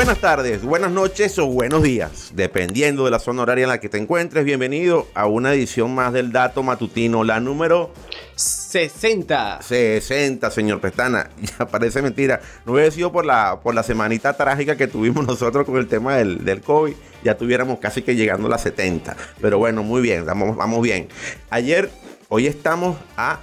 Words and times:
Buenas 0.00 0.18
tardes, 0.18 0.62
buenas 0.62 0.90
noches 0.90 1.38
o 1.38 1.46
buenos 1.46 1.82
días, 1.82 2.30
dependiendo 2.34 3.04
de 3.04 3.10
la 3.10 3.18
zona 3.18 3.42
horaria 3.42 3.64
en 3.64 3.68
la 3.68 3.80
que 3.80 3.90
te 3.90 3.98
encuentres. 3.98 4.46
Bienvenido 4.46 5.06
a 5.12 5.26
una 5.26 5.52
edición 5.52 5.94
más 5.94 6.14
del 6.14 6.32
Dato 6.32 6.62
Matutino, 6.62 7.22
la 7.22 7.38
número 7.38 7.92
60. 8.34 9.60
60, 9.60 10.50
señor 10.50 10.80
Pestana. 10.80 11.28
Ya 11.58 11.66
parece 11.66 12.00
mentira. 12.00 12.40
No 12.64 12.72
hubiera 12.72 12.90
sido 12.90 13.12
por 13.12 13.26
la, 13.26 13.60
por 13.62 13.74
la 13.74 13.82
semanita 13.82 14.32
trágica 14.32 14.74
que 14.74 14.88
tuvimos 14.88 15.26
nosotros 15.26 15.66
con 15.66 15.76
el 15.76 15.86
tema 15.86 16.16
del, 16.16 16.46
del 16.46 16.62
COVID. 16.62 16.94
Ya 17.22 17.36
tuviéramos 17.36 17.78
casi 17.78 18.00
que 18.00 18.16
llegando 18.16 18.46
a 18.46 18.52
las 18.52 18.62
70. 18.62 19.14
Pero 19.38 19.58
bueno, 19.58 19.82
muy 19.82 20.00
bien, 20.00 20.24
vamos, 20.24 20.56
vamos 20.56 20.80
bien. 20.80 21.08
Ayer, 21.50 21.90
hoy 22.30 22.46
estamos 22.46 22.96
a 23.18 23.40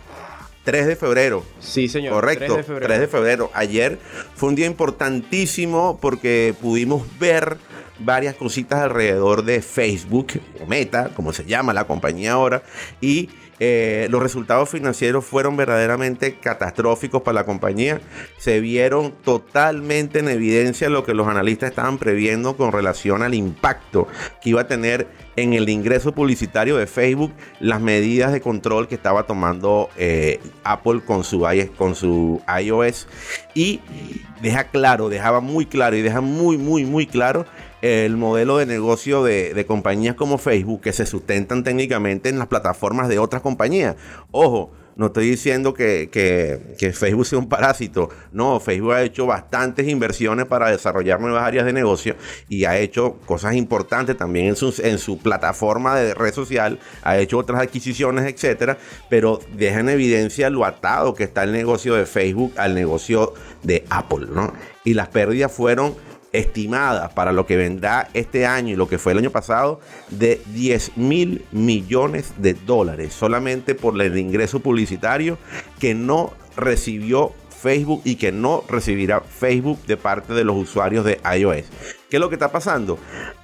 3 0.67 0.85
de 0.85 0.97
febrero. 0.97 1.45
Sí, 1.61 1.87
señor. 1.87 2.11
Correcto, 2.11 2.55
3 2.55 2.57
de, 2.57 2.63
febrero. 2.63 2.87
3 2.87 2.99
de 2.99 3.07
febrero. 3.07 3.51
Ayer 3.53 3.97
fue 4.35 4.49
un 4.49 4.55
día 4.55 4.65
importantísimo 4.65 5.97
porque 6.01 6.53
pudimos 6.61 7.03
ver 7.17 7.55
varias 7.99 8.35
cositas 8.35 8.81
alrededor 8.81 9.45
de 9.45 9.61
Facebook, 9.61 10.41
o 10.61 10.65
Meta, 10.65 11.11
como 11.15 11.31
se 11.31 11.45
llama 11.45 11.71
la 11.71 11.85
compañía 11.85 12.33
ahora, 12.33 12.63
y 12.99 13.29
eh, 13.59 14.07
los 14.11 14.21
resultados 14.21 14.69
financieros 14.69 15.25
fueron 15.25 15.57
verdaderamente 15.57 16.35
catastróficos 16.35 17.21
para 17.23 17.35
la 17.35 17.45
compañía. 17.45 18.01
Se 18.37 18.59
vieron 18.59 19.13
totalmente 19.23 20.19
en 20.19 20.29
evidencia 20.29 20.89
lo 20.89 21.03
que 21.03 21.13
los 21.13 21.27
analistas 21.27 21.69
estaban 21.69 21.97
previendo 21.97 22.55
con 22.55 22.71
relación 22.71 23.23
al 23.23 23.33
impacto 23.33 24.07
que 24.41 24.51
iba 24.51 24.61
a 24.61 24.67
tener 24.67 25.07
en 25.35 25.53
el 25.53 25.69
ingreso 25.69 26.13
publicitario 26.13 26.77
de 26.77 26.87
Facebook 26.87 27.31
las 27.59 27.79
medidas 27.79 28.31
de 28.31 28.41
control 28.41 28.87
que 28.87 28.95
estaba 28.95 29.23
tomando 29.23 29.89
eh, 29.97 30.39
Apple 30.63 31.01
con 31.05 31.23
su, 31.23 31.45
con 31.77 31.95
su 31.95 32.41
iOS. 32.61 33.07
Y 33.53 33.81
deja 34.41 34.65
claro, 34.65 35.09
dejaba 35.09 35.39
muy 35.39 35.65
claro 35.65 35.95
y 35.95 36.01
deja 36.01 36.21
muy, 36.21 36.57
muy, 36.57 36.85
muy 36.85 37.07
claro 37.07 37.45
el 37.81 38.17
modelo 38.17 38.57
de 38.57 38.65
negocio 38.65 39.23
de, 39.23 39.65
compañías 39.67 40.15
como 40.15 40.37
Facebook 40.37 40.81
que 40.81 40.93
se 40.93 41.05
sustentan 41.05 41.63
técnicamente 41.63 42.29
en 42.29 42.39
las 42.39 42.47
plataformas 42.47 43.07
de 43.07 43.19
otras 43.19 43.41
compañías. 43.41 43.95
Ojo, 44.31 44.71
no 44.95 45.07
estoy 45.07 45.29
diciendo 45.29 45.75
que, 45.75 46.09
Facebook 46.95 47.25
sea 47.27 47.37
un 47.37 47.47
parásito. 47.47 48.09
No, 48.31 48.59
Facebook 48.59 48.93
ha 48.93 49.03
hecho 49.03 49.27
bastantes 49.27 49.87
inversiones 49.87 50.47
para 50.47 50.71
desarrollar 50.71 51.21
nuevas 51.21 51.43
áreas 51.43 51.67
de 51.67 51.73
negocio 51.73 52.15
y 52.49 52.65
ha 52.65 52.79
hecho 52.79 53.17
cosas 53.27 53.53
importantes 53.53 54.17
también 54.17 54.55
en 54.57 54.97
su, 54.97 55.19
plataforma 55.19 55.95
de 55.95 56.15
red 56.15 56.33
social. 56.33 56.79
Ha 57.03 57.19
hecho 57.19 57.37
otras 57.37 57.61
adquisiciones, 57.61 58.25
etcétera. 58.25 58.79
Pero 59.07 59.39
deja 59.53 59.81
en 59.81 59.89
evidencia 59.89 60.49
lo 60.49 60.65
atado 60.65 61.13
que 61.13 61.25
está 61.25 61.43
el 61.43 61.51
negocio 61.51 61.93
de 61.93 62.07
Facebook 62.07 62.53
al 62.57 62.73
negocio 62.73 63.35
de 63.61 63.85
Apple, 63.91 64.25
¿no? 64.31 64.51
Y 64.83 64.95
las 64.95 65.09
pérdidas 65.09 65.51
fueron 65.51 65.93
estimada 66.37 67.09
para 67.09 67.31
lo 67.31 67.45
que 67.45 67.57
vendrá 67.57 68.09
este 68.13 68.45
año 68.45 68.73
y 68.73 68.75
lo 68.75 68.87
que 68.87 68.97
fue 68.97 69.13
el 69.13 69.19
año 69.19 69.31
pasado 69.31 69.79
de 70.09 70.41
10 70.53 70.97
mil 70.97 71.45
millones 71.51 72.33
de 72.37 72.53
dólares 72.53 73.13
solamente 73.13 73.75
por 73.75 73.99
el 74.01 74.17
ingreso 74.17 74.59
publicitario 74.59 75.37
que 75.79 75.93
no 75.93 76.33
recibió 76.55 77.33
Facebook 77.57 78.01
y 78.05 78.15
que 78.15 78.31
no 78.31 78.63
recibirá 78.69 79.21
Facebook 79.21 79.79
de 79.85 79.97
parte 79.97 80.33
de 80.33 80.43
los 80.43 80.55
usuarios 80.55 81.03
de 81.03 81.19
iOS. 81.37 81.65
¿Qué 82.09 82.17
es 82.17 82.19
lo 82.19 82.29
que 82.29 82.35
está 82.35 82.51
pasando? 82.51 82.99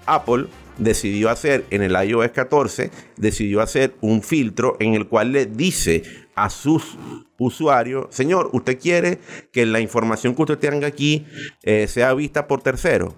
Apple 0.06 0.46
decidió 0.78 1.30
hacer 1.30 1.66
en 1.70 1.82
el 1.82 1.92
iOS 1.92 2.32
14, 2.32 2.92
decidió 3.18 3.62
hacer 3.62 3.96
un 4.02 4.22
filtro 4.22 4.78
en 4.80 4.94
el 4.94 5.08
cual 5.08 5.32
le 5.32 5.46
dice 5.46 6.04
a 6.36 6.50
sus 6.50 6.98
usuarios, 7.38 8.08
señor, 8.10 8.50
usted 8.54 8.80
quiere 8.80 9.20
que 9.52 9.66
la 9.66 9.80
información 9.80 10.36
que 10.36 10.44
usted 10.44 10.58
tenga 10.58 10.88
aquí 10.88 11.26
eh, 11.64 11.88
sea 11.88 12.14
vista 12.14 12.48
por 12.48 12.62
terceros. 12.62 13.14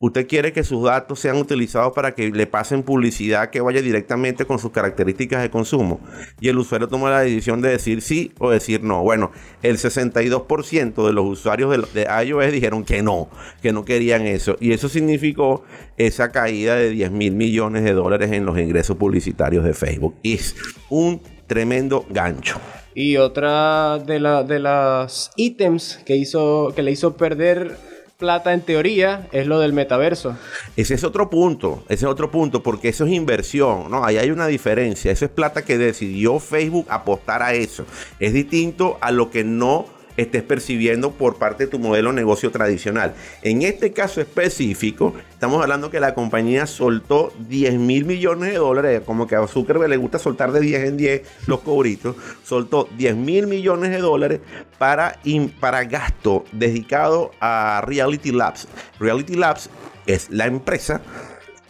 Usted 0.00 0.26
quiere 0.26 0.52
que 0.52 0.64
sus 0.64 0.84
datos 0.84 1.20
sean 1.20 1.36
utilizados 1.36 1.92
para 1.92 2.14
que 2.14 2.30
le 2.30 2.46
pasen 2.46 2.82
publicidad 2.82 3.50
que 3.50 3.60
vaya 3.60 3.82
directamente 3.82 4.44
con 4.44 4.58
sus 4.58 4.70
características 4.70 5.42
de 5.42 5.50
consumo. 5.50 6.00
Y 6.40 6.48
el 6.48 6.58
usuario 6.58 6.88
toma 6.88 7.10
la 7.10 7.20
decisión 7.20 7.60
de 7.60 7.70
decir 7.70 8.00
sí 8.00 8.32
o 8.38 8.50
decir 8.50 8.82
no. 8.82 9.02
Bueno, 9.02 9.32
el 9.62 9.76
62% 9.78 11.06
de 11.06 11.12
los 11.12 11.26
usuarios 11.26 11.70
de, 11.70 12.00
de 12.00 12.24
iOS 12.24 12.52
dijeron 12.52 12.84
que 12.84 13.02
no, 13.02 13.28
que 13.60 13.72
no 13.72 13.84
querían 13.84 14.22
eso. 14.22 14.56
Y 14.60 14.72
eso 14.72 14.88
significó 14.88 15.64
esa 15.96 16.30
caída 16.30 16.76
de 16.76 16.90
10 16.90 17.10
mil 17.10 17.32
millones 17.32 17.84
de 17.84 17.92
dólares 17.92 18.30
en 18.32 18.46
los 18.46 18.58
ingresos 18.58 18.96
publicitarios 18.96 19.64
de 19.64 19.74
Facebook. 19.74 20.14
Es 20.22 20.54
un 20.88 21.20
tremendo 21.48 22.06
gancho. 22.10 22.60
Y 22.94 23.16
otra 23.16 23.98
de, 23.98 24.20
la, 24.20 24.44
de 24.44 24.60
las 24.60 25.32
ítems 25.36 26.00
que, 26.06 26.16
hizo, 26.16 26.72
que 26.76 26.82
le 26.82 26.92
hizo 26.92 27.16
perder 27.16 27.76
plata 28.18 28.52
en 28.52 28.62
teoría 28.62 29.28
es 29.32 29.46
lo 29.46 29.60
del 29.60 29.72
metaverso. 29.72 30.36
Ese 30.76 30.94
es 30.94 31.04
otro 31.04 31.30
punto, 31.30 31.84
ese 31.88 32.04
es 32.04 32.10
otro 32.10 32.30
punto, 32.30 32.62
porque 32.62 32.88
eso 32.88 33.06
es 33.06 33.12
inversión, 33.12 33.90
¿no? 33.90 34.04
Ahí 34.04 34.18
hay 34.18 34.30
una 34.30 34.48
diferencia. 34.48 35.12
Eso 35.12 35.24
es 35.24 35.30
plata 35.30 35.64
que 35.64 35.78
decidió 35.78 36.40
Facebook 36.40 36.86
apostar 36.90 37.42
a 37.42 37.54
eso. 37.54 37.84
Es 38.18 38.32
distinto 38.32 38.98
a 39.00 39.12
lo 39.12 39.30
que 39.30 39.44
no 39.44 39.86
estés 40.18 40.42
percibiendo 40.42 41.12
por 41.12 41.36
parte 41.36 41.64
de 41.64 41.70
tu 41.70 41.78
modelo 41.78 42.10
de 42.10 42.16
negocio 42.16 42.50
tradicional. 42.50 43.14
En 43.42 43.62
este 43.62 43.92
caso 43.92 44.20
específico, 44.20 45.14
estamos 45.30 45.62
hablando 45.62 45.90
que 45.90 46.00
la 46.00 46.12
compañía 46.12 46.66
soltó 46.66 47.32
10 47.48 47.74
mil 47.74 48.04
millones 48.04 48.50
de 48.50 48.58
dólares, 48.58 49.02
como 49.06 49.26
que 49.26 49.36
a 49.36 49.46
Zuckerberg 49.46 49.88
le 49.88 49.96
gusta 49.96 50.18
soltar 50.18 50.52
de 50.52 50.60
10 50.60 50.84
en 50.88 50.96
10 50.96 51.22
los 51.46 51.60
cobritos, 51.60 52.16
soltó 52.44 52.88
10 52.98 53.16
mil 53.16 53.46
millones 53.46 53.90
de 53.90 53.98
dólares 53.98 54.40
para, 54.76 55.18
para 55.60 55.84
gasto 55.84 56.44
dedicado 56.50 57.30
a 57.40 57.82
Reality 57.86 58.32
Labs. 58.32 58.66
Reality 58.98 59.36
Labs 59.36 59.70
es 60.06 60.30
la 60.30 60.46
empresa 60.46 61.00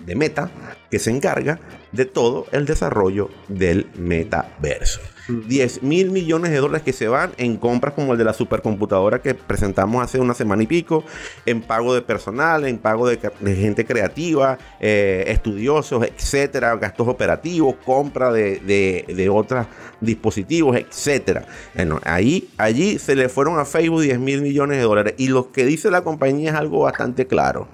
de 0.00 0.14
Meta 0.14 0.50
que 0.90 0.98
se 0.98 1.10
encarga 1.10 1.60
de 1.92 2.04
todo 2.04 2.46
el 2.52 2.66
desarrollo 2.66 3.30
del 3.48 3.86
metaverso. 3.96 5.00
10 5.28 5.82
mil 5.82 6.10
millones 6.10 6.50
de 6.50 6.58
dólares 6.58 6.82
que 6.82 6.92
se 6.92 7.06
van 7.06 7.32
en 7.36 7.58
compras 7.58 7.94
como 7.94 8.12
el 8.12 8.18
de 8.18 8.24
la 8.24 8.32
supercomputadora 8.32 9.20
que 9.20 9.34
presentamos 9.34 10.02
hace 10.02 10.18
una 10.18 10.34
semana 10.34 10.62
y 10.62 10.66
pico, 10.66 11.04
en 11.44 11.60
pago 11.60 11.94
de 11.94 12.02
personal, 12.02 12.64
en 12.66 12.78
pago 12.78 13.08
de, 13.08 13.18
gente 13.54 13.84
creativa, 13.84 14.58
eh, 14.80 15.24
estudiosos, 15.28 16.04
etcétera, 16.04 16.74
gastos 16.76 17.08
operativos, 17.08 17.74
compra 17.84 18.32
de, 18.32 19.30
otros 19.30 19.66
dispositivos, 20.00 20.76
etcétera. 20.76 21.44
Bueno, 21.74 22.00
ahí, 22.04 22.48
allí 22.56 22.98
se 22.98 23.14
le 23.14 23.28
fueron 23.28 23.58
a 23.58 23.64
Facebook 23.64 24.02
10 24.02 24.18
mil 24.18 24.40
millones 24.40 24.78
de 24.78 24.84
dólares 24.84 25.14
y 25.18 25.28
lo 25.28 25.52
que 25.52 25.66
dice 25.66 25.90
la 25.90 26.02
compañía 26.02 26.50
es 26.50 26.56
algo 26.56 26.80
bastante 26.80 27.26
claro. 27.26 27.68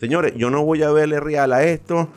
Señores, 0.00 0.34
yo 0.36 0.50
no 0.50 0.64
voy 0.64 0.82
a 0.82 0.90
verle 0.90 1.18
real 1.18 1.52
a 1.52 1.64
esto 1.64 2.08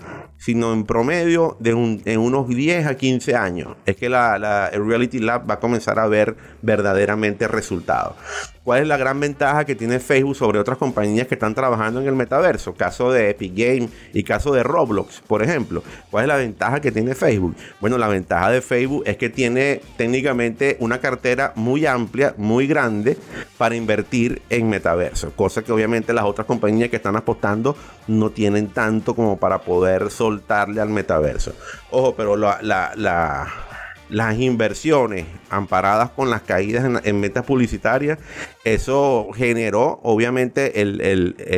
sino 0.41 0.73
en 0.73 0.85
promedio 0.85 1.55
de 1.59 1.69
en 1.69 2.19
unos 2.19 2.47
10 2.47 2.87
a 2.87 2.97
15 2.97 3.35
años. 3.35 3.75
Es 3.85 3.95
que 3.95 4.09
la, 4.09 4.71
el 4.73 4.83
Reality 4.87 5.19
Lab 5.19 5.47
va 5.47 5.55
a 5.55 5.59
comenzar 5.59 5.99
a 5.99 6.07
ver 6.07 6.35
verdaderamente 6.63 7.47
resultados. 7.47 8.15
¿Cuál 8.63 8.83
es 8.83 8.87
la 8.87 8.97
gran 8.97 9.19
ventaja 9.19 9.65
que 9.65 9.73
tiene 9.73 9.99
Facebook 9.99 10.35
sobre 10.35 10.59
otras 10.59 10.77
compañías 10.77 11.25
que 11.25 11.33
están 11.33 11.55
trabajando 11.55 11.99
en 11.99 12.07
el 12.07 12.15
metaverso? 12.15 12.75
Caso 12.75 13.11
de 13.11 13.31
Epic 13.31 13.53
Games 13.55 13.89
y 14.13 14.21
caso 14.21 14.53
de 14.53 14.61
Roblox, 14.61 15.21
por 15.21 15.41
ejemplo. 15.41 15.81
¿Cuál 16.11 16.25
es 16.25 16.27
la 16.27 16.35
ventaja 16.35 16.79
que 16.79 16.91
tiene 16.91 17.15
Facebook? 17.15 17.55
Bueno, 17.79 17.97
la 17.97 18.07
ventaja 18.07 18.51
de 18.51 18.61
Facebook 18.61 19.01
es 19.07 19.17
que 19.17 19.31
tiene 19.31 19.81
técnicamente 19.97 20.77
una 20.79 20.99
cartera 20.99 21.53
muy 21.55 21.87
amplia, 21.87 22.35
muy 22.37 22.67
grande 22.67 23.17
para 23.57 23.75
invertir 23.75 24.43
en 24.51 24.69
metaverso. 24.69 25.31
Cosa 25.31 25.63
que 25.63 25.71
obviamente 25.71 26.13
las 26.13 26.25
otras 26.25 26.45
compañías 26.45 26.91
que 26.91 26.97
están 26.97 27.15
apostando 27.15 27.75
no 28.07 28.29
tienen 28.29 28.67
tanto 28.67 29.15
como 29.15 29.37
para 29.37 29.61
poder 29.61 30.11
soltarle 30.11 30.81
al 30.81 30.89
metaverso. 30.89 31.53
Ojo, 31.89 32.13
pero 32.15 32.35
la, 32.35 32.59
la 32.61 33.70
las 34.11 34.37
inversiones 34.37 35.25
amparadas 35.49 36.11
con 36.11 36.29
las 36.29 36.41
caídas 36.41 36.85
en, 37.03 37.19
metas 37.19 37.45
publicitarias, 37.45 38.19
eso 38.63 39.29
generó 39.33 39.99
obviamente 40.03 40.71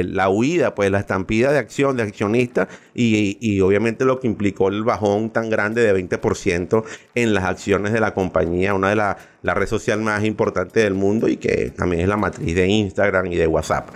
la 0.06 0.30
huida, 0.30 0.76
pues 0.76 0.92
la 0.92 1.00
estampida 1.00 1.52
de 1.52 1.58
acción 1.58 1.98
de 1.98 2.04
accionistas 2.04 2.68
y, 2.94 3.60
obviamente 3.62 4.06
lo 4.06 4.20
que 4.20 4.28
implicó 4.28 4.70
el 4.70 4.84
bajón 4.84 5.32
tan 5.32 5.50
grande 5.50 5.82
de 5.82 5.94
20% 5.94 6.84
en 7.16 7.34
las 7.34 7.44
acciones 7.46 7.92
de 7.92 8.00
la 8.00 8.14
compañía, 8.14 8.74
una 8.74 8.90
de 8.90 8.96
las 8.96 9.18
la 9.44 9.54
red 9.54 9.68
social 9.68 10.00
más 10.00 10.24
importante 10.24 10.80
del 10.80 10.94
mundo 10.94 11.28
y 11.28 11.38
que 11.38 11.72
también 11.72 12.02
es 12.02 12.08
la 12.08 12.18
matriz 12.18 12.56
de 12.56 12.66
Instagram 12.66 13.28
y 13.28 13.36
de 13.36 13.46
WhatsApp. 13.46 13.90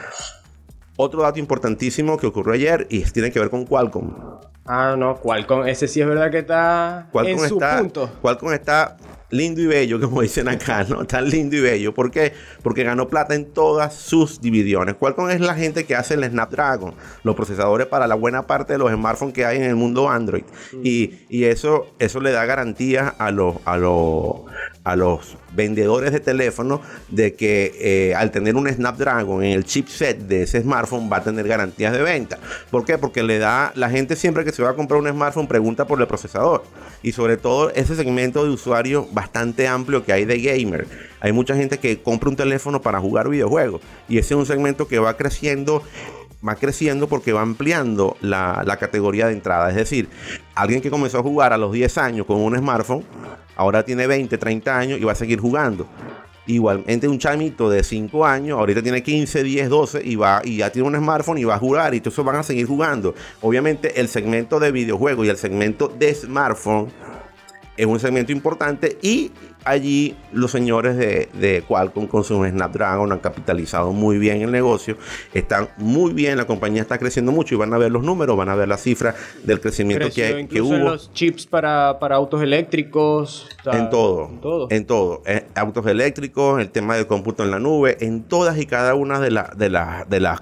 Otro 0.98 1.22
dato 1.22 1.40
importantísimo 1.40 2.18
que 2.18 2.28
ocurrió 2.28 2.54
ayer 2.54 2.88
y 2.90 3.04
tiene 3.04 3.32
que 3.32 3.40
ver 3.40 3.52
con 3.52 3.66
Qualcomm. 3.66 4.14
Ah, 4.66 4.96
no, 4.98 5.16
Qualcomm, 5.16 5.68
ese 5.68 5.88
sí 5.88 6.02
es 6.02 6.08
verdad 6.08 6.30
que 6.30 6.40
está 6.40 7.10
en 7.14 7.40
su 7.40 7.60
punto. 7.60 8.10
Qualcomm 8.22 8.52
está 8.52 8.98
lindo 9.30 9.62
y 9.62 9.68
bello, 9.68 10.00
como 10.02 10.22
dicen 10.22 10.48
acá, 10.48 10.84
¿no? 10.84 11.02
Está 11.02 11.22
lindo 11.22 11.56
y 11.56 11.62
bello. 11.62 11.94
¿Por 11.94 12.12
qué? 12.12 12.34
Porque 12.64 12.84
ganó 12.84 13.08
plata 13.08 13.36
en 13.36 13.46
todas 13.54 13.94
sus 13.94 14.42
divisiones. 14.42 14.96
Qualcomm 14.96 15.30
es 15.30 15.40
la 15.40 15.56
gente 15.56 15.86
que 15.86 15.96
hace 15.96 16.16
el 16.16 16.24
Snapdragon, 16.24 16.94
los 17.24 17.36
procesadores 17.36 17.88
para 17.88 18.08
la 18.08 18.16
buena 18.16 18.48
parte 18.48 18.74
de 18.74 18.80
los 18.80 18.92
smartphones 18.92 19.34
que 19.34 19.46
hay 19.46 19.58
en 19.58 19.64
el 19.64 19.76
mundo 19.76 20.10
Android. 20.10 20.44
Mm. 20.74 20.82
Y, 20.84 21.44
eso, 21.48 21.88
eso 22.00 22.20
le 22.20 22.32
da 22.32 22.46
garantías 22.46 23.14
a 23.20 23.32
los, 23.32 23.56
a 23.64 23.78
los 23.78 24.42
a 24.88 24.96
los 24.96 25.38
vendedores 25.54 26.12
de 26.12 26.20
teléfonos 26.20 26.80
de 27.10 27.34
que 27.36 27.74
eh, 27.80 28.16
al 28.16 28.32
tener 28.32 28.56
un 28.56 28.70
Snapdragon 28.70 29.44
en 29.44 29.52
el 29.52 29.66
chipset 29.66 30.18
de 30.18 30.44
ese 30.44 30.62
smartphone 30.62 31.10
va 31.12 31.18
a 31.18 31.24
tener 31.24 31.48
garantías 31.48 31.92
de 31.92 32.02
venta. 32.02 32.38
¿Por 32.72 32.86
qué? 32.86 32.98
Porque 32.98 33.24
le 33.24 33.38
da, 33.40 33.72
la 33.76 33.90
gente 33.90 34.16
siempre 34.16 34.46
que 34.46 34.52
se 34.52 34.64
va 34.64 34.70
a 34.70 34.74
comprar 34.76 35.02
un 35.02 35.10
smartphone 35.10 35.48
pregunta 35.48 35.86
por 35.86 36.00
el 36.00 36.08
procesador. 36.08 36.64
Y 37.04 37.12
sobre 37.12 37.38
todo 37.38 37.70
ese 37.72 37.96
segmento 37.96 38.44
de 38.44 38.52
usuario 38.52 39.08
bastante 39.12 39.68
amplio 39.68 40.06
que 40.06 40.14
hay 40.14 40.26
de 40.26 40.40
gamer. 40.40 40.88
Hay 41.20 41.32
mucha 41.32 41.56
gente 41.56 41.80
que 41.80 42.02
compra 42.02 42.30
un 42.30 42.36
teléfono 42.36 42.82
para 42.82 43.00
jugar 43.00 43.30
videojuegos. 43.30 43.82
Y 44.08 44.18
ese 44.18 44.34
es 44.34 44.40
un 44.40 44.46
segmento 44.46 44.88
que 44.88 45.00
va 45.00 45.18
creciendo 45.18 45.84
va 46.48 46.56
creciendo 46.56 47.08
porque 47.08 47.34
va 47.34 47.42
ampliando 47.42 48.16
la, 48.22 48.78
categoría 48.80 49.28
de 49.28 49.34
entrada. 49.34 49.70
Es 49.70 49.76
decir, 49.76 50.08
alguien 50.56 50.82
que 50.82 50.90
comenzó 50.90 51.20
a 51.20 51.24
jugar 51.24 51.54
a 51.54 51.58
los 51.58 51.72
10 51.72 51.98
años 51.98 52.26
con 52.26 52.42
un 52.42 52.58
smartphone, 52.58 53.04
ahora 53.56 53.84
tiene 53.84 54.08
20, 54.08 54.38
30 54.38 54.78
años 54.78 55.00
y 55.00 55.04
va 55.04 55.14
a 55.14 55.16
seguir 55.16 55.40
jugando. 55.40 55.88
Igualmente 56.46 57.10
un 57.10 57.20
chamito 57.20 57.70
de 57.70 57.84
5 57.84 58.26
años, 58.26 58.58
ahorita 58.58 58.82
tiene 58.82 59.04
15, 59.04 59.44
10, 59.44 59.70
12 59.70 60.02
y 60.06 60.16
va 60.16 60.42
y 60.46 60.58
ya 60.58 60.72
tiene 60.72 60.88
un 60.88 60.96
smartphone 60.96 61.40
y 61.40 61.44
va 61.44 61.56
a 61.56 61.60
jugar 61.60 61.94
y 61.94 62.00
todos 62.00 62.24
van 62.24 62.38
a 62.38 62.44
seguir 62.44 62.68
jugando. 62.68 63.14
Obviamente 63.42 64.00
el 64.00 64.08
segmento 64.08 64.60
de 64.60 64.72
videojuegos 64.72 65.26
y 65.26 65.30
el 65.30 65.38
segmento 65.38 65.90
de 65.90 66.16
smartphone 66.16 66.88
es 67.76 67.86
un 67.86 68.00
segmento 68.00 68.32
importante 68.32 68.98
y 69.02 69.32
allí 69.70 70.16
los 70.32 70.52
señores 70.52 70.98
de, 70.98 71.30
de, 71.34 71.64
Qualcomm 71.68 72.08
con 72.08 72.24
su 72.24 72.44
Snapdragon 72.44 73.12
han 73.12 73.20
capitalizado 73.20 73.92
muy 73.92 74.18
bien 74.18 74.42
el 74.42 74.52
negocio, 74.52 74.98
están 75.34 75.70
muy 75.78 76.14
bien, 76.14 76.38
la 76.38 76.46
compañía 76.46 76.82
está 76.82 76.98
creciendo 76.98 77.32
mucho 77.32 77.56
y 77.56 77.58
van 77.58 77.74
a 77.74 77.78
ver 77.78 77.92
los 77.92 78.04
números, 78.04 78.38
van 78.38 78.50
a 78.50 78.56
ver 78.56 78.68
la 78.68 78.78
cifra 78.78 79.16
del 79.44 79.60
crecimiento 79.60 80.10
que, 80.10 80.48
que, 80.50 80.62
hubo. 80.62 80.76
En 80.76 80.86
los 80.86 81.12
chips 81.14 81.46
para, 81.46 81.98
para 82.00 82.16
autos 82.16 82.42
eléctricos. 82.42 83.48
en 83.66 83.90
todo, 83.90 84.30
en 84.30 84.42
todo. 84.42 84.68
En 84.70 84.86
todo. 84.86 85.22
Eh, 85.26 85.46
autos 85.56 85.86
eléctricos, 85.86 86.60
el 86.62 86.70
tema 86.70 86.96
del 86.96 87.08
cómputo 87.08 87.44
en 87.44 87.52
la 87.52 87.60
nube, 87.60 87.98
en 88.02 88.24
todas 88.24 88.58
y 88.58 88.66
cada 88.66 88.96
una 88.96 89.20
de, 89.20 89.32
la, 89.32 89.52
de, 89.56 89.70
la, 89.70 90.06
de 90.10 90.20
las, 90.20 90.42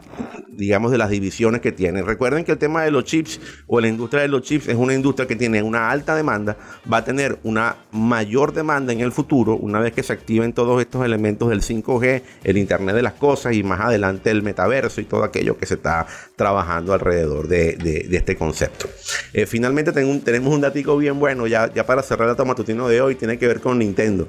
digamos, 0.50 0.92
de 0.92 0.98
las 0.98 1.10
divisiones 1.10 1.62
que 1.62 1.72
tienen. 1.72 2.06
Recuerden 2.06 2.44
que 2.44 2.52
el 2.52 2.58
tema 2.58 2.84
de 2.84 2.92
los 2.92 3.06
chips 3.06 3.40
o 3.68 3.80
la 3.80 3.88
industria 3.88 4.22
de 4.22 4.28
los 4.28 4.42
chips 4.42 4.68
es 4.68 4.76
una 4.76 4.94
industria 4.94 5.28
que 5.28 5.36
tiene 5.36 5.64
una 5.64 5.90
alta 5.90 6.16
demanda, 6.16 6.58
va 6.92 6.98
a 6.98 7.06
tener 7.06 7.40
una 7.44 7.76
mayor 7.92 8.54
demanda 8.54 8.94
en 8.94 9.00
el 9.00 9.12
futuro, 9.16 9.56
una 9.56 9.80
vez 9.80 9.94
que 9.94 10.04
se 10.04 10.14
activen 10.14 10.54
todos 10.54 10.80
estos 10.80 11.04
elementos 11.04 11.50
del 11.50 11.62
5G, 11.62 12.22
el 12.44 12.58
Internet 12.58 12.96
de 12.96 13.02
las 13.02 13.14
Cosas 13.14 13.54
y 13.54 13.64
más 13.64 13.80
adelante 13.80 14.30
el 14.30 14.44
metaverso 14.44 15.02
y 15.02 15.06
todo 15.06 15.24
aquello 15.24 15.58
que 15.58 15.66
se 15.66 15.76
está 15.76 16.06
trabajando 16.36 16.94
alrededor 16.94 17.48
de, 17.48 18.08
este 18.12 18.36
concepto. 18.36 18.88
Eh, 19.34 19.46
finalmente 19.46 19.92
tenemos 19.92 20.54
un 20.54 20.62
datico 20.62 20.98
bien 20.98 21.20
bueno, 21.20 21.48
ya, 21.48 21.72
para 21.88 22.04
cerrar 22.04 22.30
el 22.30 22.36
tomatutino 22.36 22.88
de 22.88 23.02
hoy, 23.02 23.16
tiene 23.16 23.40
que 23.40 23.48
ver 23.48 23.62
con 23.62 23.80
Nintendo. 23.80 24.28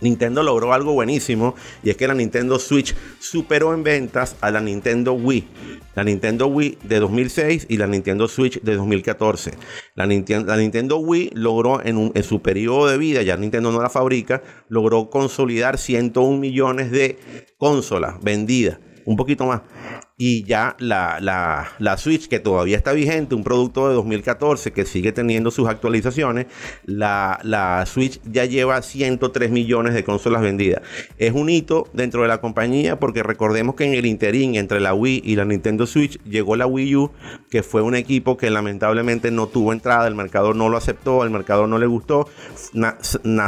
Nintendo 0.00 0.42
logró 0.42 0.72
algo 0.72 0.92
buenísimo 0.92 1.54
y 1.82 1.90
es 1.90 1.96
que 1.96 2.08
la 2.08 2.14
Nintendo 2.14 2.58
Switch 2.58 2.94
superó 3.18 3.74
en 3.74 3.82
ventas 3.82 4.36
a 4.40 4.50
la 4.50 4.60
Nintendo 4.60 5.12
Wii. 5.12 5.48
La 5.94 6.04
Nintendo 6.04 6.46
Wii 6.46 6.78
de 6.84 7.00
2006 7.00 7.66
y 7.68 7.76
la 7.76 7.86
Nintendo 7.86 8.28
Switch 8.28 8.60
de 8.62 8.76
2014. 8.76 9.52
La, 9.94 10.06
Nintendo 10.06 10.98
Wii 10.98 11.30
logró 11.34 11.84
en, 11.84 12.12
en, 12.14 12.22
su 12.22 12.40
periodo 12.42 12.88
de 12.88 12.98
vida, 12.98 13.22
ya 13.22 13.36
Nintendo 13.36 13.72
no 13.72 13.82
la 13.82 13.90
fabrica, 13.90 14.42
logró 14.68 15.10
consolidar 15.10 15.78
101 15.78 16.38
millones 16.38 16.90
de 16.90 17.18
consolas 17.58 18.22
vendidas, 18.22 18.78
un 19.04 19.16
poquito 19.16 19.46
más 19.46 19.62
y 20.20 20.44
ya 20.44 20.76
la, 20.78 21.18
la, 21.78 21.96
Switch, 21.96 22.28
que 22.28 22.40
todavía 22.40 22.76
está 22.76 22.92
vigente, 22.92 23.34
un 23.34 23.42
producto 23.42 23.88
de 23.88 23.94
2014 23.94 24.70
que 24.70 24.84
sigue 24.84 25.12
teniendo 25.12 25.50
sus 25.50 25.66
actualizaciones, 25.66 26.44
la, 26.84 27.40
la, 27.42 27.86
Switch 27.86 28.20
ya 28.30 28.44
lleva 28.44 28.82
103 28.82 29.50
millones 29.50 29.94
de 29.94 30.04
consolas 30.04 30.42
vendidas. 30.42 30.82
Es 31.16 31.32
un 31.32 31.48
hito 31.48 31.88
dentro 31.94 32.20
de 32.20 32.28
la 32.28 32.42
compañía 32.42 33.00
porque 33.00 33.22
recordemos 33.22 33.76
que 33.76 33.84
en 33.84 33.94
el 33.94 34.04
interín 34.04 34.56
entre 34.56 34.78
la 34.78 34.92
Wii 34.92 35.22
y 35.24 35.36
la 35.36 35.46
Nintendo 35.46 35.86
Switch 35.86 36.22
llegó 36.24 36.54
la 36.54 36.66
Wii 36.66 36.96
U, 36.96 37.10
que 37.48 37.62
fue 37.62 37.80
un 37.80 37.94
equipo 37.94 38.36
que 38.36 38.50
lamentablemente 38.50 39.30
no 39.30 39.46
tuvo 39.46 39.72
entrada, 39.72 40.06
el 40.06 40.14
mercado 40.14 40.52
no 40.52 40.68
lo 40.68 40.76
aceptó, 40.76 41.24
el 41.24 41.30
mercado 41.30 41.66
no 41.66 41.78
le 41.78 41.86
gustó, 41.86 42.28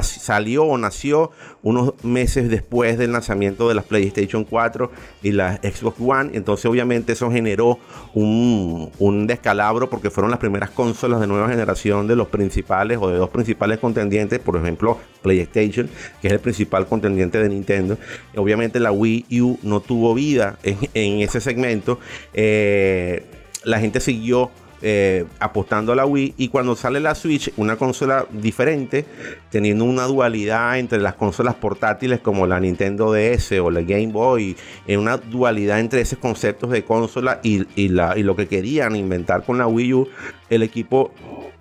salió 0.00 0.64
o 0.64 0.78
nació 0.78 1.32
unos 1.62 2.02
meses 2.02 2.48
después 2.48 2.96
del 2.96 3.12
lanzamiento 3.12 3.68
de 3.68 3.74
las 3.74 3.84
PlayStation 3.84 4.44
4 4.44 4.90
y 5.22 5.32
la 5.32 5.56
Xbox 5.56 6.00
One, 6.00 6.30
entonces 6.32 6.61
obviamente 6.68 7.12
eso 7.12 7.30
generó 7.30 7.78
un, 8.14 8.90
un, 8.98 9.26
descalabro 9.26 9.88
porque 9.90 10.10
fueron 10.10 10.30
las 10.30 10.40
primeras 10.40 10.70
consolas 10.70 11.20
de 11.20 11.26
nueva 11.26 11.48
generación 11.48 12.06
de 12.06 12.16
los 12.16 12.28
principales 12.28 12.98
o 13.00 13.08
de 13.08 13.16
dos 13.16 13.30
principales 13.30 13.78
contendientes, 13.78 14.38
por 14.38 14.56
ejemplo 14.56 14.98
PlayStation, 15.22 15.88
que 16.20 16.28
es 16.28 16.32
el 16.32 16.40
principal 16.40 16.86
contendiente 16.86 17.38
de 17.38 17.48
Nintendo. 17.48 17.96
obviamente 18.36 18.80
la 18.80 18.92
Wii 18.92 19.40
U 19.40 19.58
no 19.62 19.80
tuvo 19.80 20.14
vida 20.14 20.58
en, 20.62 21.20
ese 21.20 21.40
segmento. 21.40 21.98
Eh, 22.34 23.24
la 23.64 23.78
gente 23.78 24.00
siguió 24.00 24.50
eh, 24.82 25.24
apostando 25.38 25.92
a 25.92 25.96
la 25.96 26.06
Wii 26.06 26.34
y 26.36 26.48
cuando 26.48 26.74
sale 26.74 27.00
la 27.00 27.14
Switch, 27.14 27.52
una 27.56 27.76
consola 27.76 28.26
diferente, 28.30 29.04
teniendo 29.50 29.84
una 29.84 30.04
dualidad 30.04 30.78
entre 30.78 31.00
las 31.00 31.14
consolas 31.14 31.54
portátiles 31.54 32.20
como 32.20 32.46
la 32.46 32.58
Nintendo 32.58 33.12
DS 33.12 33.52
o 33.60 33.70
la 33.70 33.82
Game 33.82 34.08
Boy, 34.08 34.56
en 34.86 34.98
una 35.00 35.16
dualidad 35.16 35.80
entre 35.80 36.00
esos 36.00 36.18
conceptos 36.18 36.70
de 36.70 36.84
consola 36.84 37.40
y, 37.42 37.88
la, 37.88 38.18
y 38.18 38.22
lo 38.22 38.34
que 38.36 38.48
querían 38.48 38.96
inventar 38.96 39.44
con 39.44 39.58
la 39.58 39.66
Wii 39.66 39.94
U, 39.94 40.08
el 40.50 40.62
equipo 40.62 41.12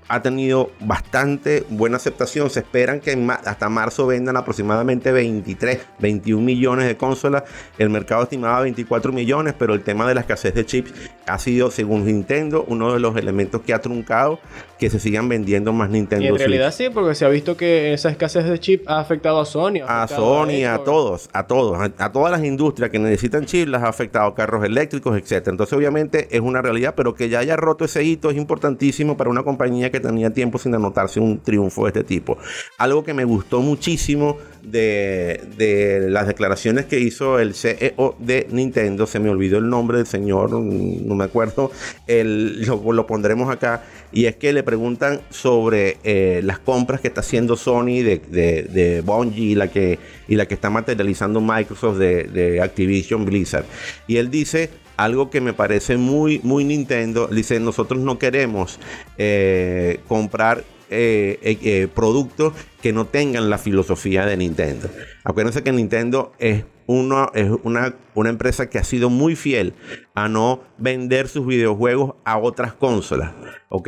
ha 0.08 0.22
tenido 0.22 0.72
bastante 0.80 1.64
buena 1.70 1.98
aceptación. 1.98 2.50
Se 2.50 2.60
esperan 2.60 3.00
que 3.00 3.12
hasta 3.46 3.70
marzo 3.70 4.08
vendan 4.08 4.38
aproximadamente 4.38 5.12
23, 5.12 5.80
21 6.00 6.44
millones 6.44 6.88
de 6.88 6.98
consolas. 6.98 7.44
El 7.78 7.90
mercado 7.90 8.24
estimaba 8.24 8.62
24 8.62 9.12
millones, 9.12 9.54
pero 9.58 9.74
el 9.74 9.84
tema 9.84 10.08
de 10.08 10.16
la 10.16 10.22
escasez 10.22 10.54
de 10.54 10.66
chips 10.66 10.94
ha 11.28 11.40
sido, 11.40 11.72
según 11.72 12.06
Nintendo, 12.06 12.66
uno 12.68 12.94
de 12.94 13.00
los 13.00 13.16
elementos 13.16 13.62
que 13.62 13.74
ha 13.74 13.80
truncado 13.80 14.40
que 14.82 14.90
se 14.90 15.00
sigan 15.00 15.30
vendiendo 15.30 15.72
más 15.74 15.92
Nintendo. 15.92 16.26
Y 16.26 16.28
en 16.30 16.38
realidad 16.38 16.74
sí, 16.74 16.90
porque 16.92 17.14
se 17.14 17.24
ha 17.24 17.30
visto 17.30 17.56
que 17.56 17.94
esa 17.94 18.10
escasez 18.10 18.46
de 18.46 18.60
chips 18.60 18.84
ha 18.88 19.00
afectado 19.00 19.40
a 19.40 19.46
Sony. 19.46 19.82
a 19.88 20.08
Sony, 20.08 20.66
a, 20.68 20.80
todos, 20.84 21.30
a 21.34 21.46
todos, 21.46 21.78
a, 21.80 22.12
todas 22.12 22.32
las 22.32 22.44
industrias 22.44 22.90
que 22.90 22.98
necesitan 22.98 23.46
chips, 23.46 23.70
las 23.70 23.84
ha 23.84 23.90
afectado 23.90 24.34
carros 24.34 24.66
eléctricos, 24.66 25.16
etc. 25.16 25.50
Entonces, 25.50 25.74
obviamente, 25.78 26.28
es 26.32 26.42
una 26.42 26.64
realidad, 26.64 26.96
pero 26.98 27.14
que 27.14 27.30
ya 27.30 27.40
haya 27.40 27.56
roto 27.56 27.86
ese 27.86 28.04
hito 28.04 28.32
es 28.32 28.38
importantísimo 28.38 29.16
para 29.18 29.30
una 29.30 29.44
compañía 29.44 29.91
que 29.92 30.00
tenía 30.00 30.32
tiempo 30.32 30.58
sin 30.58 30.74
anotarse 30.74 31.20
un 31.20 31.40
triunfo 31.40 31.84
de 31.84 31.90
este 31.90 32.04
tipo. 32.04 32.38
Algo 32.78 33.04
que 33.04 33.14
me 33.14 33.26
gustó 33.26 33.62
muchísimo 33.62 34.38
de, 34.64 36.08
las 36.10 36.28
declaraciones 36.28 36.86
que 36.86 37.00
hizo 37.00 37.40
el 37.40 37.54
CEO 37.54 38.16
de 38.20 38.48
Nintendo, 38.52 39.08
se 39.08 39.20
me 39.20 39.30
olvidó 39.30 39.58
el 39.58 39.70
nombre 39.70 39.98
del 39.98 40.08
señor, 40.08 40.52
no 40.52 41.16
me 41.16 41.24
acuerdo, 41.24 41.72
el, 42.08 42.62
lo, 42.66 43.08
pondremos 43.08 43.50
acá, 43.50 43.84
y 44.12 44.26
es 44.26 44.36
que 44.36 44.54
le 44.54 44.64
preguntan 44.64 45.22
sobre 45.30 45.98
eh, 46.04 46.42
las 46.44 46.60
compras 46.60 47.02
que 47.02 47.08
está 47.08 47.22
haciendo 47.22 47.56
Sony 47.56 48.04
de, 48.04 48.22
de, 48.70 49.02
Bungie 49.02 49.52
y 49.52 49.56
la, 49.56 49.70
que, 49.70 50.00
y 50.28 50.36
la 50.36 50.46
que 50.46 50.54
está 50.54 50.70
materializando 50.70 51.42
Microsoft 51.42 51.98
de, 51.98 52.60
Activision 52.62 53.26
Blizzard. 53.26 53.66
Y 54.08 54.18
él 54.18 54.30
dice 54.30 54.70
algo 54.98 55.30
que 55.30 55.42
me 55.42 55.54
parece 55.54 55.98
muy, 55.98 56.40
muy 56.44 56.64
Nintendo. 56.64 57.28
Dice, 57.28 57.60
nosotros 57.60 58.00
no 58.02 58.20
queremos 58.20 58.80
eh, 59.18 60.00
comprar 60.08 60.64
eh, 60.90 61.40
eh, 61.42 61.88
productos 61.94 62.54
que 62.82 62.92
no 62.92 63.06
tengan 63.06 63.50
la 63.50 63.58
filosofía 63.58 64.26
de 64.26 64.36
Nintendo. 64.36 64.90
Acuérdense 65.24 65.64
que 65.64 65.72
Nintendo 65.72 66.34
es, 66.38 66.66
uno, 66.86 67.32
es 67.34 67.50
una, 67.64 67.96
una 68.16 68.30
empresa 68.30 68.70
que 68.70 68.78
ha 68.78 68.84
sido 68.84 69.10
muy 69.10 69.36
fiel 69.36 69.74
a 70.14 70.28
no 70.28 70.62
vender 70.78 71.28
sus 71.28 71.46
videojuegos 71.46 72.16
a 72.26 72.38
otras 72.38 72.74
consolas. 72.74 73.32
¿Ok? 73.70 73.88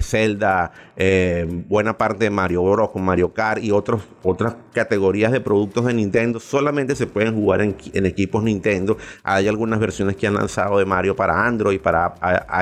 Zelda, 0.00 0.72
eh, 0.96 1.46
buena 1.68 1.98
parte 1.98 2.24
de 2.24 2.30
Mario 2.30 2.62
Bros. 2.62 2.90
Mario 2.94 3.34
Kart 3.34 3.62
y 3.62 3.70
otros, 3.70 4.02
otras 4.22 4.54
categorías 4.72 5.30
de 5.30 5.40
productos 5.40 5.84
de 5.84 5.92
Nintendo 5.92 6.40
solamente 6.40 6.96
se 6.96 7.06
pueden 7.06 7.34
jugar 7.34 7.60
en, 7.60 7.76
equipos 8.06 8.42
Nintendo. 8.42 8.96
Hay 9.22 9.46
algunas 9.48 9.78
versiones 9.78 10.16
que 10.16 10.26
han 10.26 10.34
lanzado 10.34 10.78
de 10.78 10.86
Mario 10.86 11.14
para 11.16 11.46
Android, 11.46 11.80
para 11.80 12.14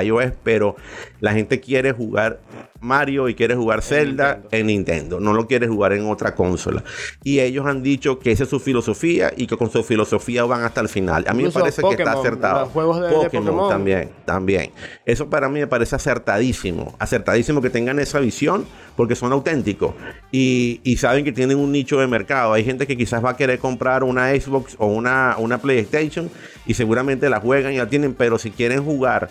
iOS, 0.03 0.33
pero 0.43 0.75
la 1.21 1.33
gente 1.33 1.61
quiere 1.61 1.93
jugar 1.93 2.41
Mario 2.81 3.29
y 3.29 3.35
quiere 3.35 3.55
jugar 3.55 3.83
Zelda 3.83 4.43
en 4.51 4.67
Nintendo. 4.67 5.21
No 5.21 5.33
lo 5.33 5.47
quiere 5.47 5.69
jugar 5.69 5.93
en 5.93 6.07
otra 6.07 6.35
consola. 6.35 6.83
Y 7.23 7.41
ellos 7.41 7.67
han 7.67 7.83
dicho 7.83 8.19
que 8.19 8.33
esa 8.33 8.45
es 8.45 8.51
su 8.51 8.61
filosofía 8.61 9.33
y 9.37 9.47
que 9.47 9.57
con 9.57 9.71
su 9.71 9.83
filosofía 9.83 10.45
van 10.45 10.63
hasta 10.63 10.81
el 10.81 10.88
final. 10.89 11.25
A 11.29 11.35
mí 11.35 11.43
me 11.43 11.51
parece 11.51 11.83
que 11.83 11.95
está 11.95 12.13
acertado 12.13 12.69
Pokémon, 12.69 13.69
también, 13.69 14.11
también. 14.25 14.71
Eso 15.05 15.29
para 15.29 15.49
mí 15.49 15.61
me 15.61 15.67
parece 15.67 15.97
acertadísimo. 15.97 16.95
Acertadísimo 16.99 17.61
que 17.61 17.71
tengan 17.71 17.99
esa 17.99 18.19
visión 18.21 18.67
porque 18.97 19.15
son 19.15 19.33
auténticos 19.33 19.95
y, 20.33 20.81
saben 20.99 21.25
que 21.25 21.33
tienen 21.33 21.59
un 21.59 21.71
nicho 21.71 22.01
de 22.01 22.07
mercado. 22.07 22.53
Hay 22.53 22.65
gente 22.65 22.87
que 22.87 22.97
quizás 22.97 23.25
va 23.25 23.31
a 23.31 23.37
querer 23.37 23.59
comprar 23.59 24.03
una 24.03 24.31
Xbox 24.31 24.75
o 24.79 24.87
una, 24.87 25.37
una 25.39 25.59
PlayStation 25.59 26.29
y 26.67 26.75
seguramente 26.75 27.31
la 27.31 27.41
juegan 27.41 27.73
y 27.73 27.77
la 27.77 27.89
tienen, 27.89 28.15
pero 28.15 28.39
si 28.39 28.51
quieren 28.51 28.85
jugar 28.85 29.31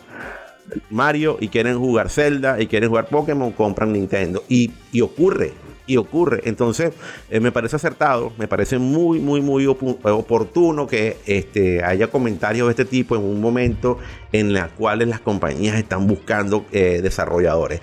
Mario 0.89 1.37
y 1.39 1.49
quieren 1.49 1.77
jugar 1.77 2.09
Zelda 2.09 2.61
y 2.61 2.67
quieren 2.67 2.89
jugar 2.89 3.07
Pokémon, 3.07 3.51
compran 3.51 3.91
Nintendo. 3.91 4.43
Y, 4.47 4.71
y 4.91 5.01
ocurre 5.01 5.53
y 5.87 5.97
ocurre. 5.97 6.41
Entonces, 6.43 6.93
eh, 7.31 7.39
me 7.39 7.51
parece 7.51 7.77
acertado, 7.77 8.33
me 8.37 8.47
parece 8.47 8.77
muy, 8.77 9.19
muy, 9.19 9.41
muy 9.41 9.65
oportuno 9.65 10.85
que 10.85 11.17
este, 11.25 11.83
haya 11.83 12.07
comentarios 12.07 12.67
de 12.67 12.71
este 12.71 12.85
tipo 12.85 13.15
en 13.15 13.23
un 13.23 13.41
momento 13.41 13.97
en 14.31 14.55
el 14.55 14.67
cual 14.69 15.09
las 15.09 15.21
compañías 15.21 15.77
están 15.77 16.05
buscando 16.05 16.65
eh, 16.71 16.99
desarrolladores. 17.01 17.81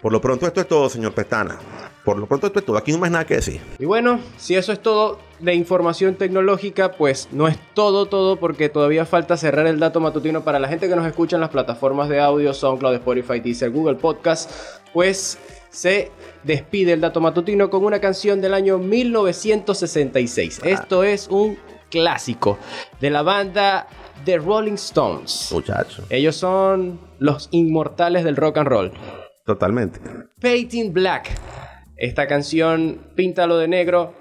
Por 0.00 0.10
lo 0.10 0.20
pronto 0.20 0.48
esto 0.48 0.60
es 0.60 0.66
todo, 0.66 0.88
señor 0.88 1.12
Pestana. 1.12 1.58
Por 2.04 2.18
lo 2.18 2.26
pronto 2.26 2.48
esto 2.48 2.58
es 2.58 2.64
todo. 2.64 2.76
Aquí 2.76 2.90
no 2.90 2.98
más 2.98 3.12
nada 3.12 3.24
que 3.24 3.36
decir. 3.36 3.60
Y 3.78 3.84
bueno, 3.84 4.18
si 4.36 4.56
eso 4.56 4.72
es 4.72 4.82
todo 4.82 5.20
de 5.38 5.54
información 5.54 6.16
tecnológica, 6.16 6.90
pues 6.92 7.28
no 7.30 7.46
es 7.46 7.56
todo, 7.74 8.06
todo, 8.06 8.36
porque 8.36 8.68
todavía 8.68 9.06
falta 9.06 9.36
cerrar 9.36 9.68
el 9.68 9.78
dato 9.78 10.00
matutino 10.00 10.42
para 10.42 10.58
la 10.58 10.66
gente 10.66 10.88
que 10.88 10.96
nos 10.96 11.06
escucha 11.06 11.36
en 11.36 11.40
las 11.40 11.50
plataformas 11.50 12.08
de 12.08 12.18
audio, 12.18 12.52
SoundCloud, 12.52 12.94
Spotify, 12.94 13.38
Deezer, 13.38 13.70
Google 13.70 13.94
Podcast. 13.94 14.50
Pues 14.92 15.38
se 15.70 16.10
despide 16.44 16.92
el 16.92 17.00
dato 17.00 17.20
matutino 17.20 17.70
con 17.70 17.84
una 17.84 18.00
canción 18.00 18.40
del 18.40 18.54
año 18.54 18.78
1966. 18.78 20.60
Ah. 20.62 20.68
Esto 20.68 21.02
es 21.02 21.28
un 21.28 21.58
clásico 21.90 22.58
de 23.00 23.10
la 23.10 23.22
banda 23.22 23.86
The 24.24 24.38
Rolling 24.38 24.74
Stones. 24.74 25.48
Muchachos. 25.52 26.04
Ellos 26.10 26.36
son 26.36 27.00
los 27.18 27.48
inmortales 27.52 28.24
del 28.24 28.36
rock 28.36 28.58
and 28.58 28.68
roll. 28.68 28.92
Totalmente. 29.44 30.00
Painting 30.40 30.92
Black. 30.92 31.30
Esta 31.96 32.26
canción, 32.26 33.00
Píntalo 33.14 33.58
de 33.58 33.68
negro. 33.68 34.14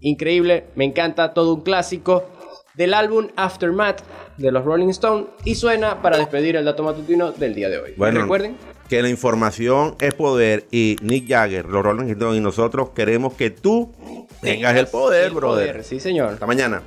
Increíble, 0.00 0.66
me 0.74 0.84
encanta, 0.84 1.32
todo 1.32 1.54
un 1.54 1.60
clásico 1.62 2.28
del 2.74 2.94
álbum 2.94 3.28
Aftermath 3.36 4.02
de 4.36 4.50
los 4.50 4.64
Rolling 4.64 4.88
Stones 4.88 5.26
y 5.44 5.54
suena 5.54 6.02
para 6.02 6.16
despedir 6.16 6.56
el 6.56 6.64
dato 6.64 6.82
matutino 6.82 7.32
del 7.32 7.54
día 7.54 7.68
de 7.68 7.78
hoy. 7.78 7.94
Bueno, 7.96 8.22
recuerden 8.22 8.56
que 8.92 9.00
la 9.00 9.08
información 9.08 9.96
es 10.00 10.12
poder 10.12 10.66
y 10.70 10.98
Nick 11.00 11.26
Jagger, 11.26 11.64
los 11.64 11.82
Rolling 11.82 12.10
Stones 12.10 12.36
y 12.36 12.40
nosotros 12.42 12.90
queremos 12.94 13.32
que 13.32 13.48
tú 13.48 13.90
tengas 14.42 14.76
el 14.76 14.86
poder, 14.86 15.30
brother. 15.30 15.82
Sí, 15.82 15.98
señor. 15.98 16.34
Hasta 16.34 16.44
mañana. 16.44 16.82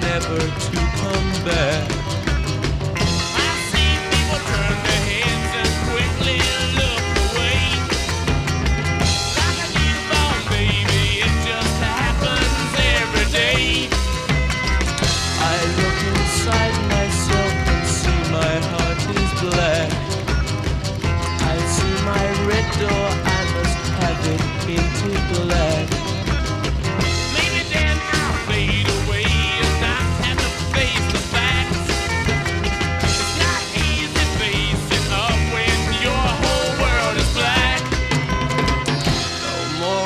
never 0.00 0.38
to 0.38 0.76
come 0.96 1.44
back. 1.44 1.97